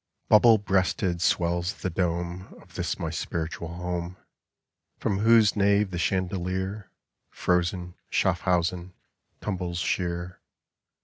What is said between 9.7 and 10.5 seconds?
sheer.